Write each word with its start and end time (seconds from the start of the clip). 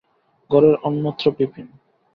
ঘরের 0.49 0.75
অন্যত্র 0.83 1.25
বিপিন। 1.37 1.67